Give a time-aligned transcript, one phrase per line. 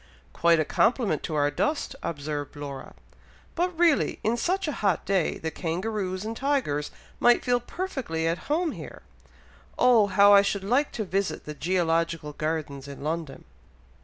[0.33, 2.95] "Quite a compliment to our dust," observed Laura.
[3.53, 6.89] "But really in such a hot day, the kangaroos and tigers
[7.19, 9.03] might feel perfectly at home here.
[9.77, 10.07] Oh!
[10.07, 13.43] how I should like to visit the GEOlogical Gardens in London!"